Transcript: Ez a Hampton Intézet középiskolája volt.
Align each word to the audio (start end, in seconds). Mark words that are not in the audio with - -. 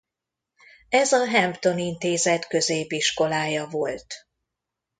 Ez 0.89 1.11
a 1.11 1.25
Hampton 1.25 1.77
Intézet 1.79 2.47
középiskolája 2.47 3.67
volt. 3.67 4.13